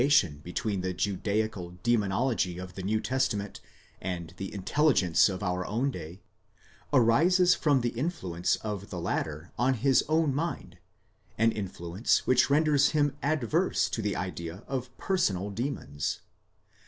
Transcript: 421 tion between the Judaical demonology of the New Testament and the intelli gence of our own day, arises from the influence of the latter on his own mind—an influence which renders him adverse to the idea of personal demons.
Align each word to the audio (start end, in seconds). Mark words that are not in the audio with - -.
421 0.01 0.17
tion 0.17 0.41
between 0.41 0.81
the 0.81 0.93
Judaical 0.95 1.69
demonology 1.83 2.57
of 2.57 2.73
the 2.73 2.81
New 2.81 2.99
Testament 2.99 3.61
and 4.01 4.33
the 4.37 4.49
intelli 4.49 4.93
gence 4.95 5.29
of 5.31 5.43
our 5.43 5.63
own 5.67 5.91
day, 5.91 6.23
arises 6.91 7.53
from 7.53 7.81
the 7.81 7.89
influence 7.89 8.55
of 8.63 8.89
the 8.89 8.99
latter 8.99 9.51
on 9.59 9.75
his 9.75 10.03
own 10.09 10.33
mind—an 10.33 11.51
influence 11.51 12.25
which 12.25 12.49
renders 12.49 12.89
him 12.97 13.15
adverse 13.21 13.87
to 13.91 14.01
the 14.01 14.15
idea 14.15 14.63
of 14.67 14.89
personal 14.97 15.51
demons. 15.51 16.21